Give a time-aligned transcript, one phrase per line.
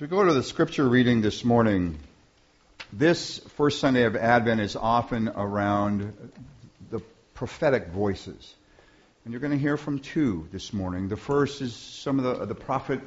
[0.00, 1.98] So we go to the scripture reading this morning.
[2.90, 6.14] This first Sunday of Advent is often around
[6.88, 7.00] the
[7.34, 8.54] prophetic voices.
[9.22, 11.08] And you're going to hear from two this morning.
[11.08, 13.02] The first is some of the, the prophet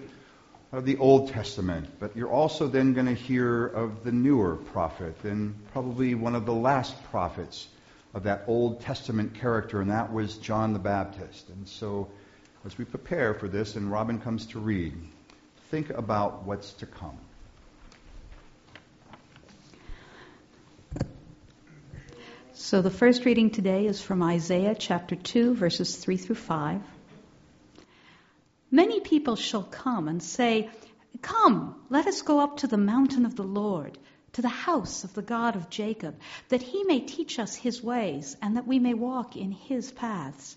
[0.71, 5.15] of the Old Testament, but you're also then going to hear of the newer prophet
[5.23, 7.67] and probably one of the last prophets
[8.13, 11.49] of that Old Testament character, and that was John the Baptist.
[11.49, 12.07] And so
[12.67, 14.93] as we prepare for this and Robin comes to read,
[15.73, 17.17] think about what's to come.
[22.53, 26.79] So the first reading today is from Isaiah chapter 2, verses 3 through 5.
[28.69, 30.69] Many people shall come and say,
[31.23, 33.97] Come, let us go up to the mountain of the Lord,
[34.33, 36.19] to the house of the God of Jacob,
[36.49, 40.55] that he may teach us his ways, and that we may walk in his paths.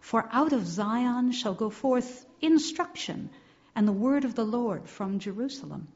[0.00, 3.28] For out of Zion shall go forth instruction
[3.74, 5.88] and the word of the Lord from Jerusalem.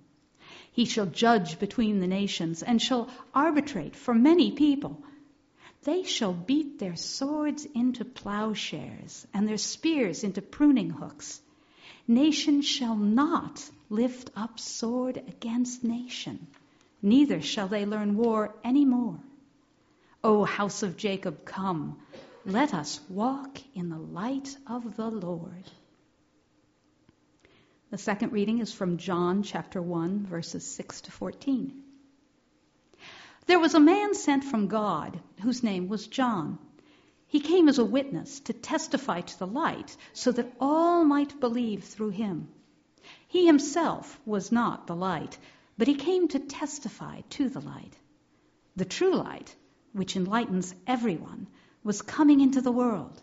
[0.72, 5.02] He shall judge between the nations and shall arbitrate for many people.
[5.84, 11.40] They shall beat their swords into plowshares and their spears into pruning hooks.
[12.08, 16.46] Nation shall not lift up sword against nation,
[17.02, 19.18] neither shall they learn war any more.
[20.22, 21.98] O house of Jacob, come,
[22.46, 25.70] let us walk in the light of the Lord.
[27.94, 31.80] The second reading is from John chapter 1, verses 6 to 14.
[33.46, 36.58] There was a man sent from God whose name was John.
[37.28, 41.84] He came as a witness to testify to the light so that all might believe
[41.84, 42.48] through him.
[43.28, 45.38] He himself was not the light,
[45.78, 47.96] but he came to testify to the light.
[48.74, 49.54] The true light,
[49.92, 51.46] which enlightens everyone,
[51.84, 53.22] was coming into the world.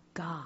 [0.13, 0.45] God.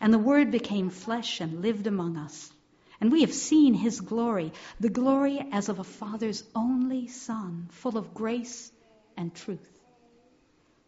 [0.00, 2.52] And the Word became flesh and lived among us.
[3.00, 7.96] And we have seen his glory, the glory as of a Father's only Son, full
[7.96, 8.72] of grace
[9.16, 9.68] and truth.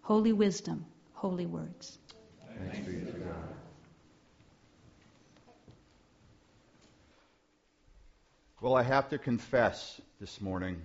[0.02, 1.98] Holy wisdom, holy words.
[2.58, 3.34] Thanks be to God.
[8.60, 10.82] Well, I have to confess this morning.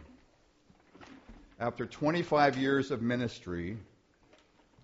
[1.60, 3.78] After 25 years of ministry,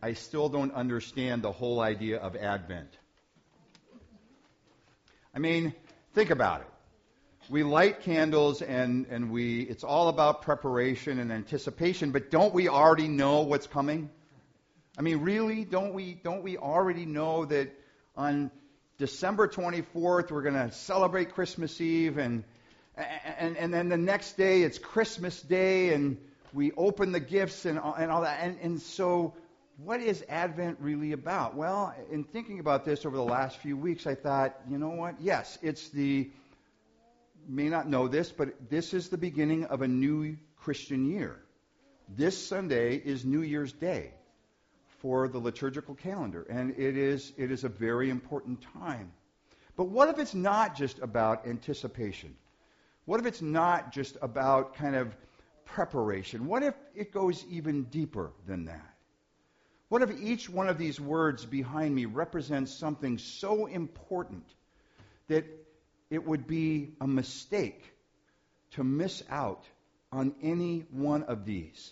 [0.03, 2.89] I still don't understand the whole idea of Advent.
[5.35, 5.73] I mean,
[6.13, 6.67] think about it.
[7.49, 12.67] We light candles and, and we, it's all about preparation and anticipation, but don't we
[12.67, 14.09] already know what's coming?
[14.97, 15.65] I mean, really?
[15.65, 17.71] Don't we, don't we already know that
[18.15, 18.49] on
[18.97, 22.43] December 24th we're going to celebrate Christmas Eve and,
[22.95, 26.17] and, and then the next day it's Christmas Day and
[26.53, 28.39] we open the gifts and, and all that.
[28.41, 29.33] And, and so
[29.77, 31.55] what is Advent really about?
[31.55, 35.15] Well, in thinking about this over the last few weeks, I thought, you know what?
[35.19, 36.29] Yes, it's the,
[37.47, 41.41] may not know this, but this is the beginning of a new Christian year.
[42.09, 44.11] This Sunday is New Year's Day
[44.99, 49.11] for the liturgical calendar, and it is, it is a very important time.
[49.75, 52.35] But what if it's not just about anticipation?
[53.05, 55.15] What if it's not just about kind of
[55.65, 56.45] preparation?
[56.45, 58.90] What if it goes even deeper than that?
[59.91, 64.45] What if each one of these words behind me represents something so important
[65.27, 65.43] that
[66.09, 67.83] it would be a mistake
[68.71, 69.65] to miss out
[70.09, 71.91] on any one of these?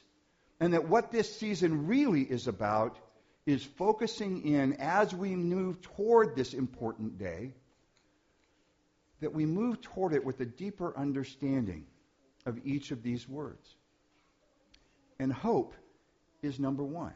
[0.61, 2.97] And that what this season really is about
[3.45, 7.51] is focusing in as we move toward this important day,
[9.19, 11.85] that we move toward it with a deeper understanding
[12.45, 13.75] of each of these words.
[15.19, 15.73] And hope
[16.41, 17.11] is number one.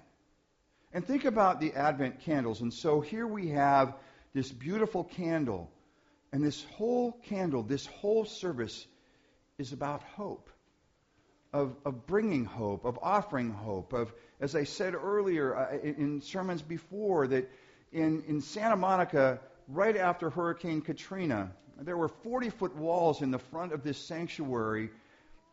[0.94, 2.62] And think about the Advent candles.
[2.62, 3.95] And so here we have
[4.34, 5.72] this beautiful candle.
[6.31, 8.86] And this whole candle, this whole service
[9.57, 10.50] is about hope,
[11.51, 16.22] of, of bringing hope, of offering hope, of, as I said earlier uh, in, in,
[16.22, 17.50] sermons before, that
[17.92, 21.51] in, in Santa Monica, right after Hurricane Katrina,
[21.81, 24.92] there were 40 foot walls in the front of this sanctuary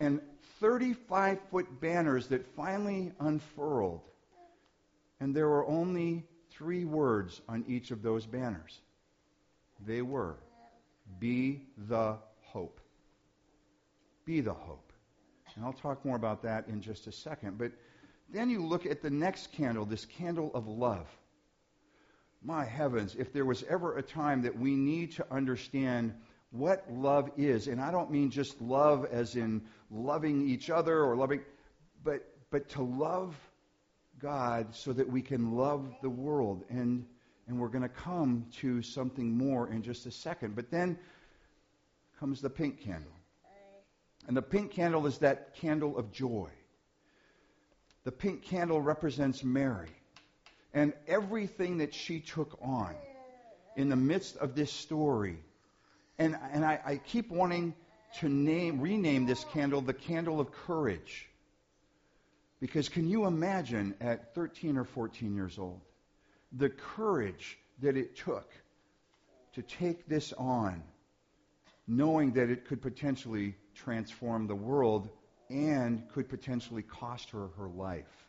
[0.01, 0.21] and
[0.61, 4.03] 35 foot banners that finally unfurled
[5.21, 8.81] and there were only three words on each of those banners.
[9.87, 10.37] They were,
[11.19, 12.81] Be the hope.
[14.25, 14.93] be the hope.
[15.55, 17.59] And I'll talk more about that in just a second.
[17.59, 17.73] But
[18.33, 21.07] then you look at the next candle, this candle of love.
[22.43, 26.15] My heavens, if there was ever a time that we need to understand
[26.51, 31.17] what love is, and I don't mean just love as in loving each other or
[31.17, 31.41] loving,
[32.03, 33.35] but, but to love
[34.21, 36.65] God so that we can love the world.
[36.69, 37.07] And,
[37.49, 40.57] and we're going to come to something more in just a second.
[40.57, 40.99] But then
[42.19, 43.13] comes the pink candle.
[44.29, 46.51] And the pink candle is that candle of joy.
[48.05, 49.91] The pink candle represents Mary
[50.73, 52.95] and everything that she took on
[53.77, 55.39] in the midst of this story.
[56.19, 57.75] And, and I, I keep wanting
[58.19, 61.29] to name, rename this candle the candle of courage.
[62.61, 65.81] Because can you imagine at 13 or 14 years old
[66.53, 68.53] the courage that it took
[69.55, 70.83] to take this on,
[71.89, 75.09] knowing that it could potentially transform the world
[75.49, 78.29] and could potentially cost her her life?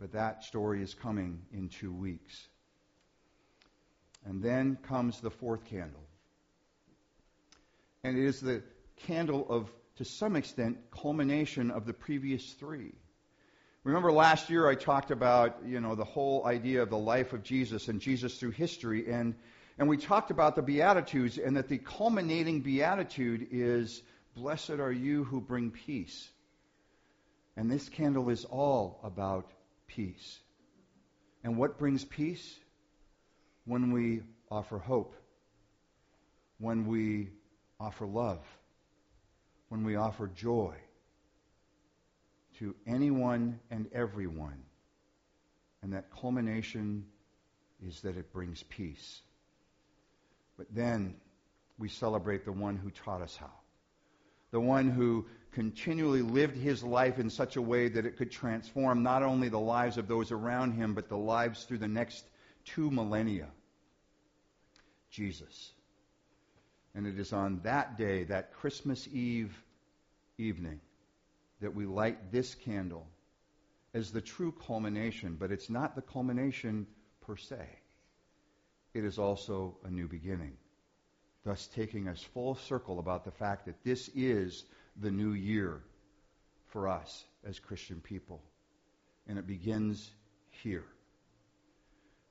[0.00, 2.48] But that story is coming in two weeks.
[4.24, 6.02] And then comes the fourth candle.
[8.04, 8.62] And it is the
[8.96, 12.92] candle of, to some extent, culmination of the previous three.
[13.84, 17.42] Remember last year I talked about, you know, the whole idea of the life of
[17.42, 19.34] Jesus and Jesus through history and
[19.78, 24.02] and we talked about the beatitudes and that the culminating beatitude is
[24.34, 26.28] blessed are you who bring peace.
[27.56, 29.48] And this candle is all about
[29.86, 30.40] peace.
[31.44, 32.58] And what brings peace?
[33.66, 35.14] When we offer hope,
[36.58, 37.28] when we
[37.78, 38.40] offer love,
[39.68, 40.74] when we offer joy
[42.58, 44.62] to anyone and everyone.
[45.82, 47.04] And that culmination
[47.86, 49.20] is that it brings peace.
[50.56, 51.14] But then
[51.78, 53.52] we celebrate the one who taught us how.
[54.50, 59.02] The one who continually lived his life in such a way that it could transform
[59.02, 62.24] not only the lives of those around him, but the lives through the next
[62.64, 63.48] two millennia.
[65.10, 65.72] Jesus.
[66.98, 69.56] And it is on that day, that Christmas Eve
[70.36, 70.80] evening,
[71.60, 73.06] that we light this candle
[73.94, 76.88] as the true culmination, but it's not the culmination
[77.20, 77.60] per se.
[78.94, 80.56] It is also a new beginning,
[81.44, 84.64] thus taking us full circle about the fact that this is
[85.00, 85.80] the new year
[86.66, 88.42] for us as Christian people.
[89.28, 90.10] And it begins
[90.50, 90.84] here.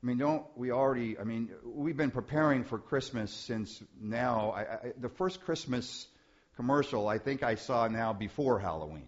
[0.02, 1.18] I mean, don't we already?
[1.18, 4.52] I mean, we've been preparing for Christmas since now.
[4.52, 6.08] I, I, the first Christmas
[6.56, 9.08] commercial I think I saw now before Halloween.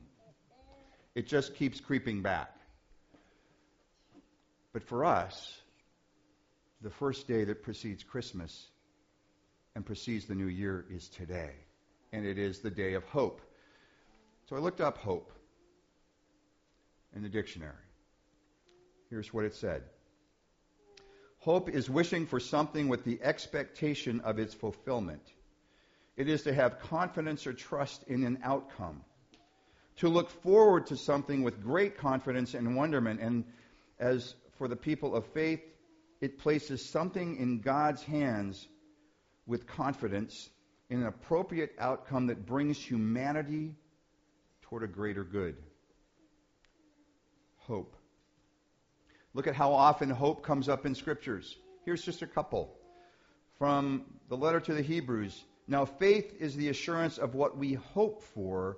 [1.13, 2.55] It just keeps creeping back.
[4.73, 5.55] But for us,
[6.81, 8.67] the first day that precedes Christmas
[9.75, 11.51] and precedes the new year is today.
[12.11, 13.41] And it is the day of hope.
[14.47, 15.31] So I looked up hope
[17.15, 17.73] in the dictionary.
[19.09, 19.83] Here's what it said
[21.39, 25.21] Hope is wishing for something with the expectation of its fulfillment.
[26.17, 29.01] It is to have confidence or trust in an outcome.
[29.97, 33.21] To look forward to something with great confidence and wonderment.
[33.21, 33.45] And
[33.99, 35.61] as for the people of faith,
[36.19, 38.67] it places something in God's hands
[39.47, 40.49] with confidence
[40.89, 43.75] in an appropriate outcome that brings humanity
[44.63, 45.55] toward a greater good.
[47.59, 47.95] Hope.
[49.33, 51.55] Look at how often hope comes up in scriptures.
[51.85, 52.75] Here's just a couple.
[53.57, 58.23] From the letter to the Hebrews Now, faith is the assurance of what we hope
[58.23, 58.77] for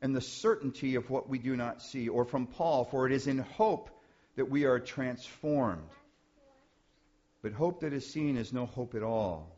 [0.00, 2.08] and the certainty of what we do not see.
[2.08, 3.90] Or from Paul, For it is in hope
[4.36, 5.88] that we are transformed.
[7.42, 9.56] But hope that is seen is no hope at all.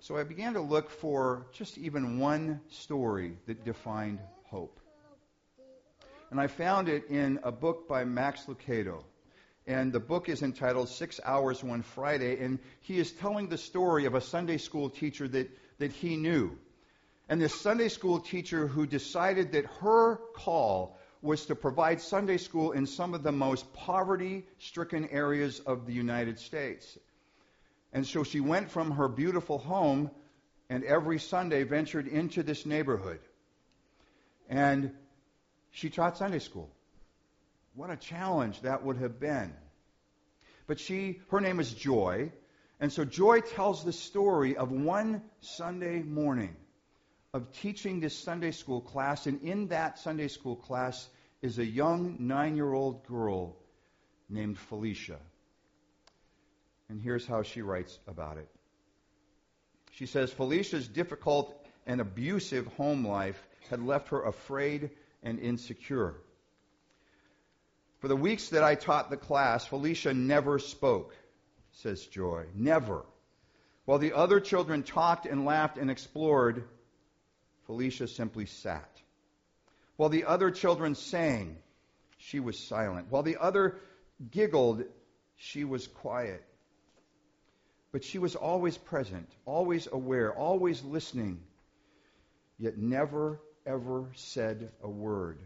[0.00, 4.80] So I began to look for just even one story that defined hope.
[6.30, 9.04] And I found it in a book by Max Lucado.
[9.66, 12.42] And the book is entitled Six Hours One Friday.
[12.42, 16.58] And he is telling the story of a Sunday school teacher that, that he knew.
[17.28, 22.72] And this Sunday school teacher who decided that her call was to provide Sunday school
[22.72, 26.98] in some of the most poverty stricken areas of the United States.
[27.94, 30.10] And so she went from her beautiful home
[30.68, 33.20] and every Sunday ventured into this neighborhood.
[34.50, 34.92] And
[35.74, 36.70] she taught Sunday school.
[37.74, 39.52] What a challenge that would have been.
[40.68, 42.30] But she, her name is Joy.
[42.78, 46.54] And so Joy tells the story of one Sunday morning
[47.32, 49.26] of teaching this Sunday school class.
[49.26, 51.08] And in that Sunday school class
[51.42, 53.56] is a young nine year old girl
[54.28, 55.18] named Felicia.
[56.88, 58.48] And here's how she writes about it.
[59.90, 61.52] She says Felicia's difficult
[61.84, 64.90] and abusive home life had left her afraid
[65.24, 66.14] and insecure.
[67.98, 71.16] For the weeks that I taught the class, Felicia never spoke,
[71.72, 72.44] says Joy.
[72.54, 73.04] Never.
[73.86, 76.64] While the other children talked and laughed and explored,
[77.66, 78.90] Felicia simply sat.
[79.96, 81.56] While the other children sang,
[82.18, 83.06] she was silent.
[83.10, 83.78] While the other
[84.30, 84.84] giggled,
[85.36, 86.44] she was quiet.
[87.92, 91.42] But she was always present, always aware, always listening,
[92.58, 95.38] yet never, ever said a word.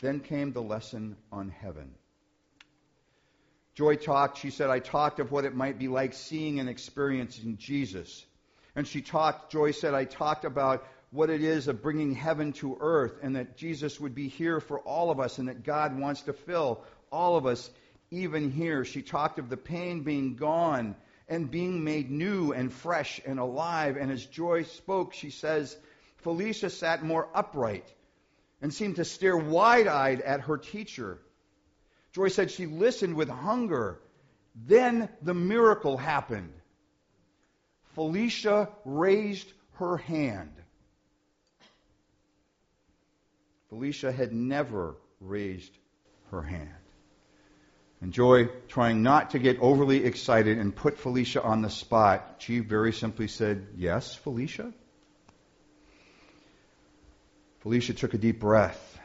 [0.00, 1.94] Then came the lesson on heaven.
[3.74, 7.56] Joy talked, she said, I talked of what it might be like seeing and experiencing
[7.58, 8.24] Jesus.
[8.76, 12.76] And she talked, Joy said, I talked about what it is of bringing heaven to
[12.80, 16.22] earth and that Jesus would be here for all of us and that God wants
[16.22, 17.70] to fill all of us
[18.10, 18.84] even here.
[18.84, 20.96] She talked of the pain being gone
[21.28, 23.96] and being made new and fresh and alive.
[23.96, 25.76] And as Joy spoke, she says,
[26.16, 27.86] Felicia sat more upright
[28.60, 31.18] and seemed to stare wide eyed at her teacher.
[32.12, 34.00] Joy said she listened with hunger.
[34.54, 36.52] Then the miracle happened.
[37.94, 40.52] Felicia raised her hand.
[43.68, 45.76] Felicia had never raised
[46.30, 46.83] her hand.
[48.04, 52.58] And Joy, trying not to get overly excited and put Felicia on the spot, she
[52.58, 54.74] very simply said, Yes, Felicia?
[57.60, 58.98] Felicia took a deep breath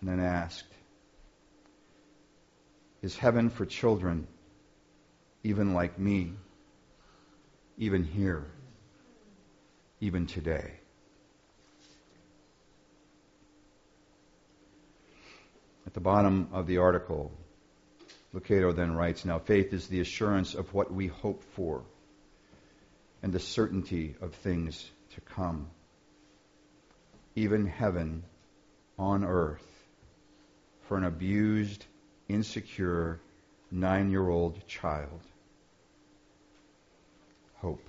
[0.00, 0.66] and then asked,
[3.00, 4.26] Is heaven for children
[5.44, 6.32] even like me,
[7.78, 8.44] even here,
[10.00, 10.80] even today?
[15.94, 17.30] At the bottom of the article,
[18.34, 21.84] Lucado then writes Now, faith is the assurance of what we hope for
[23.22, 25.68] and the certainty of things to come.
[27.36, 28.24] Even heaven
[28.98, 29.64] on earth
[30.88, 31.86] for an abused,
[32.28, 33.20] insecure,
[33.70, 35.20] nine year old child.
[37.58, 37.86] Hope.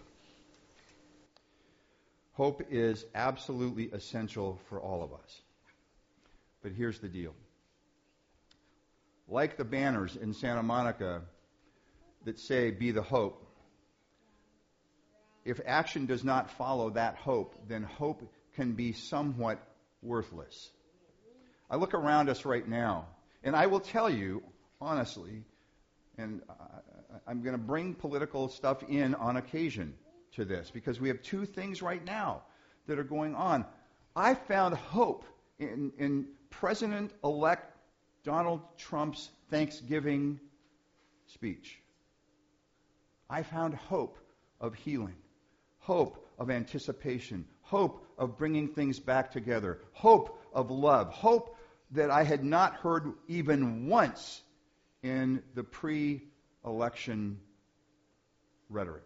[2.34, 5.42] Hope is absolutely essential for all of us.
[6.62, 7.34] But here's the deal
[9.28, 11.22] like the banners in Santa Monica
[12.26, 13.42] that say, Be the hope.
[15.44, 18.24] If action does not follow that hope, then hope
[18.56, 19.60] can be somewhat
[20.02, 20.72] worthless.
[21.70, 23.08] I look around us right now,
[23.44, 24.44] and I will tell you,
[24.82, 25.44] honestly,
[26.18, 26.42] and
[27.28, 29.94] I'm going to bring political stuff in on occasion
[30.36, 32.44] to this because we have two things right now
[32.88, 33.66] that are going on.
[34.16, 35.26] I found hope
[35.60, 37.75] in, in President elect
[38.26, 40.40] Donald Trump's Thanksgiving
[41.28, 41.80] speech.
[43.30, 44.18] I found hope
[44.60, 45.16] of healing,
[45.78, 51.56] hope of anticipation, hope of bringing things back together, hope of love, hope
[51.92, 54.42] that I had not heard even once
[55.04, 56.24] in the pre
[56.66, 57.40] election
[58.70, 59.04] rhetoric.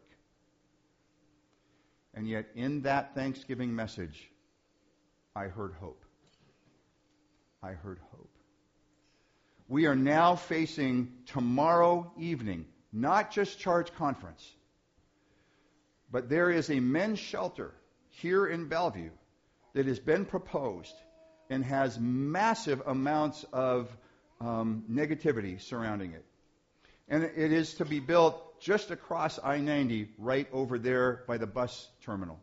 [2.13, 4.31] And yet, in that Thanksgiving message,
[5.35, 6.05] I heard hope.
[7.61, 8.28] I heard hope
[9.69, 14.51] we are now facing tomorrow evening, not just charge conference,
[16.11, 17.71] but there is a men's shelter
[18.09, 19.11] here in Bellevue
[19.73, 20.95] that has been proposed
[21.51, 23.95] and has massive amounts of
[24.41, 26.25] um, negativity surrounding it.
[27.07, 31.47] And it is to be built just across I 90, right over there by the
[31.47, 32.39] bus terminal.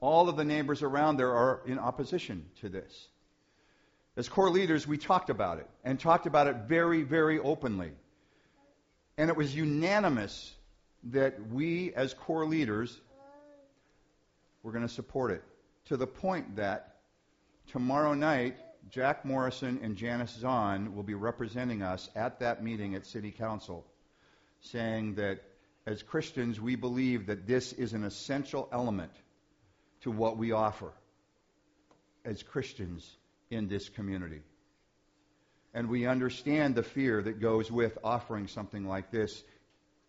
[0.00, 3.08] All of the neighbors around there are in opposition to this.
[4.16, 7.92] As core leaders, we talked about it and talked about it very, very openly.
[9.18, 10.54] And it was unanimous
[11.04, 12.98] that we, as core leaders,
[14.62, 15.42] were going to support it
[15.86, 16.96] to the point that
[17.68, 18.56] tomorrow night,
[18.90, 23.84] Jack Morrison and Janice Zahn will be representing us at that meeting at City Council,
[24.60, 25.42] saying that
[25.86, 29.12] as Christians, we believe that this is an essential element
[30.00, 30.90] to what we offer
[32.24, 33.16] as Christians
[33.50, 34.42] in this community.
[35.74, 39.42] And we understand the fear that goes with offering something like this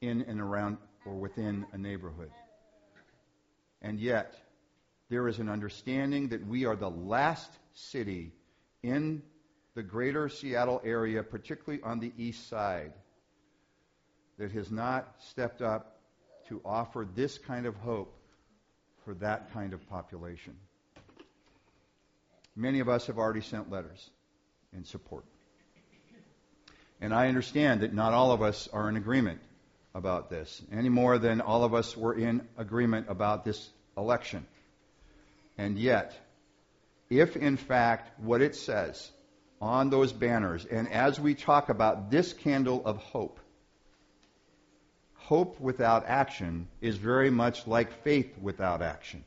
[0.01, 2.32] in and around or within a neighborhood.
[3.82, 4.34] And yet,
[5.10, 8.32] there is an understanding that we are the last city
[8.84, 9.22] in
[9.75, 12.94] the greater Seattle area, particularly on the east side,
[14.38, 16.00] that has not stepped up
[16.50, 18.17] to offer this kind of hope
[19.06, 20.56] for that kind of population.
[22.58, 24.10] Many of us have already sent letters
[24.74, 25.26] in support.
[27.00, 29.40] And I understand that not all of us are in agreement
[29.94, 34.48] about this, any more than all of us were in agreement about this election.
[35.56, 36.18] And yet,
[37.12, 39.12] if in fact what it says
[39.62, 43.40] on those banners, and as we talk about this candle of hope,
[45.14, 49.24] hope without action is very much like faith without action.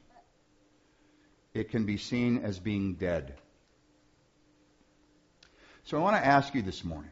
[1.52, 3.35] It can be seen as being dead.
[5.85, 7.11] So I want to ask you this morning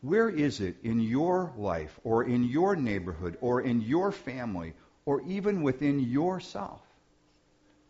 [0.00, 4.72] where is it in your life or in your neighborhood or in your family
[5.04, 6.80] or even within yourself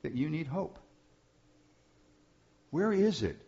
[0.03, 0.79] that you need hope?
[2.71, 3.39] Where is it?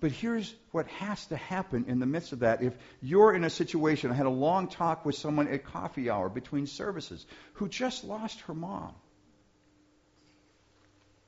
[0.00, 2.62] But here's what has to happen in the midst of that.
[2.62, 6.28] If you're in a situation, I had a long talk with someone at coffee hour
[6.28, 8.94] between services who just lost her mom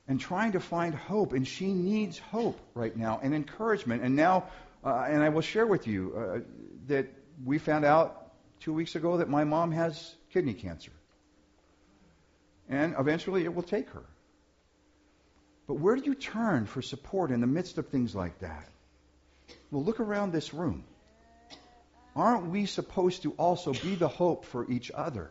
[0.09, 4.03] and trying to find hope, and she needs hope right now and encouragement.
[4.03, 4.45] And now,
[4.83, 6.39] uh, and I will share with you uh,
[6.87, 7.07] that
[7.45, 10.93] we found out two weeks ago that my mom has kidney cancer.
[12.71, 14.05] And eventually it will take her.
[15.67, 18.69] But where do you turn for support in the midst of things like that?
[19.71, 20.85] Well, look around this room.
[22.17, 25.31] Aren't we supposed to also be the hope for each other?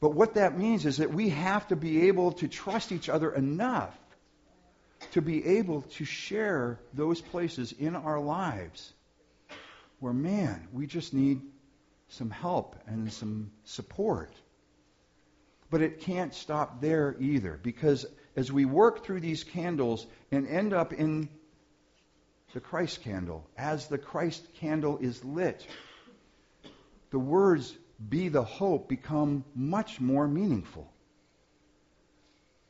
[0.00, 3.34] But what that means is that we have to be able to trust each other
[3.34, 3.96] enough
[5.12, 8.92] to be able to share those places in our lives
[10.00, 11.40] where, man, we just need
[12.08, 14.32] some help and some support.
[15.70, 20.72] But it can't stop there either, because as we work through these candles and end
[20.72, 21.28] up in
[22.54, 25.66] the Christ candle, as the Christ candle is lit,
[27.10, 27.76] the words
[28.06, 30.90] be the hope become much more meaningful.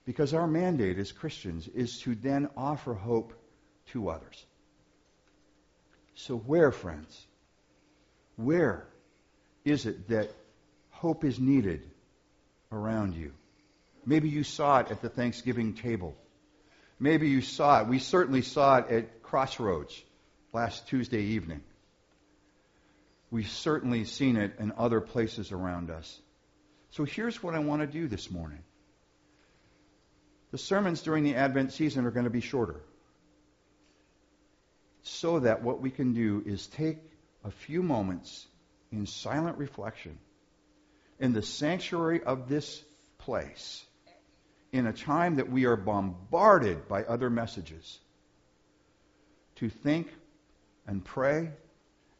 [0.04, 3.34] Because our mandate as Christians is to then offer hope
[3.92, 4.46] to others.
[6.14, 7.26] So, where, friends,
[8.36, 8.86] where
[9.64, 10.30] is it that
[10.90, 11.82] hope is needed
[12.72, 13.32] around you?
[14.06, 16.16] Maybe you saw it at the Thanksgiving table.
[16.98, 17.88] Maybe you saw it.
[17.88, 20.02] We certainly saw it at Crossroads
[20.52, 21.60] last Tuesday evening.
[23.30, 26.18] We've certainly seen it in other places around us.
[26.90, 28.62] So here's what I want to do this morning.
[30.50, 32.80] The sermons during the Advent season are going to be shorter.
[35.02, 36.98] So that what we can do is take
[37.44, 38.46] a few moments
[38.90, 40.18] in silent reflection
[41.18, 42.82] in the sanctuary of this
[43.18, 43.84] place,
[44.72, 47.98] in a time that we are bombarded by other messages,
[49.56, 50.08] to think
[50.86, 51.50] and pray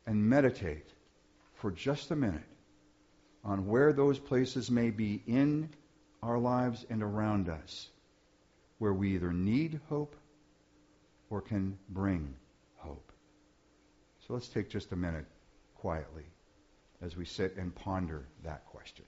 [0.06, 0.86] and meditate
[1.58, 2.42] for just a minute
[3.44, 5.68] on where those places may be in
[6.22, 7.88] our lives and around us
[8.78, 10.14] where we either need hope
[11.30, 12.34] or can bring
[12.76, 13.12] hope.
[14.26, 15.26] So let's take just a minute
[15.76, 16.24] quietly
[17.02, 19.04] as we sit and ponder that question.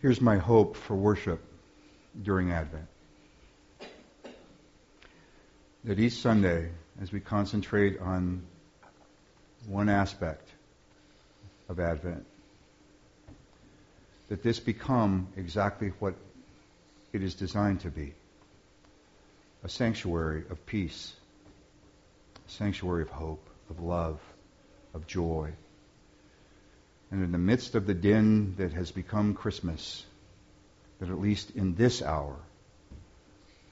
[0.00, 1.42] Here's my hope for worship
[2.22, 2.86] during Advent.
[5.84, 8.42] That each Sunday, as we concentrate on
[9.66, 10.48] one aspect
[11.68, 12.24] of Advent.
[14.28, 16.14] That this become exactly what
[17.12, 18.14] it is designed to be
[19.64, 21.12] a sanctuary of peace,
[22.46, 24.20] a sanctuary of hope, of love,
[24.94, 25.50] of joy.
[27.10, 30.04] And in the midst of the din that has become Christmas,
[31.00, 32.36] that at least in this hour,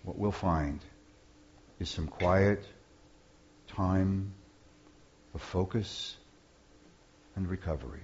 [0.02, 0.80] what we'll find
[1.78, 2.64] is some quiet
[3.68, 4.32] time
[5.34, 6.16] of focus
[7.36, 8.00] and recovery.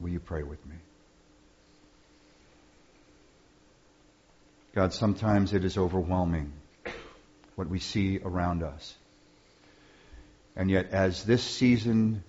[0.00, 0.74] Will you pray with me?
[4.74, 6.52] God, sometimes it is overwhelming
[7.54, 8.94] what we see around us.
[10.56, 12.22] And yet, as this season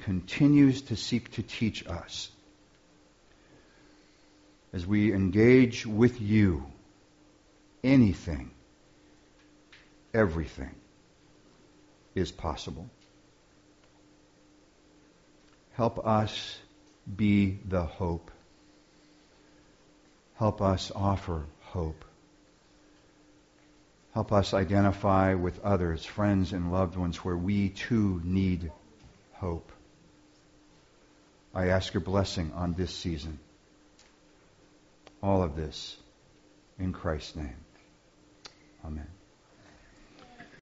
[0.00, 2.30] continues to seek to teach us,
[4.72, 6.64] as we engage with you,
[7.82, 8.50] anything,
[10.12, 10.74] everything
[12.18, 12.88] is possible.
[15.72, 16.58] Help us
[17.16, 18.30] be the hope.
[20.36, 22.04] Help us offer hope.
[24.14, 28.72] Help us identify with others, friends and loved ones, where we too need
[29.34, 29.70] hope.
[31.54, 33.38] I ask your blessing on this season.
[35.22, 35.96] All of this
[36.78, 37.56] in Christ's name.
[38.84, 39.17] Amen.